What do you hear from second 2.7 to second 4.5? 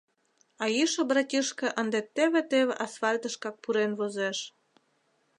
асфальтышкак пурен возеш.